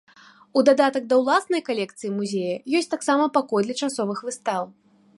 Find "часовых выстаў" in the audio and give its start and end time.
3.83-4.63